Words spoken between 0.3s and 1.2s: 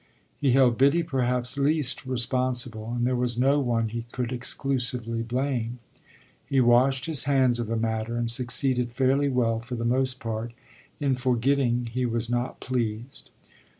He held Biddy